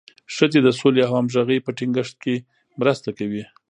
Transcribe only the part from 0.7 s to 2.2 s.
سولې او همغږۍ په ټینګښت